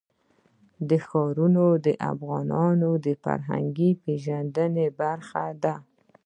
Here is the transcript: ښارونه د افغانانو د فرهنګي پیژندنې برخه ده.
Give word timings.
ښارونه 1.07 1.63
د 1.85 1.87
افغانانو 2.11 2.91
د 3.05 3.07
فرهنګي 3.23 3.91
پیژندنې 4.03 4.87
برخه 4.99 5.43
ده. 5.63 5.75